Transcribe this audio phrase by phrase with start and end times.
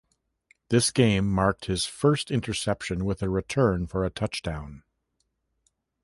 [0.69, 4.81] This game marked his first interception with a return for a touchdown.